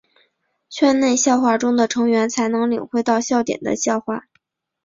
[0.67, 4.25] 圈内笑话中的成员才能领会到笑点的笑话。